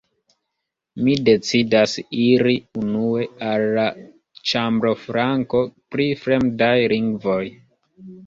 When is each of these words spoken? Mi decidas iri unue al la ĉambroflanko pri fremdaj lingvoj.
Mi 1.07 1.13
decidas 1.27 1.91
iri 2.21 2.55
unue 2.79 3.27
al 3.51 3.67
la 3.77 3.85
ĉambroflanko 4.51 5.63
pri 5.97 6.07
fremdaj 6.25 6.73
lingvoj. 6.97 7.39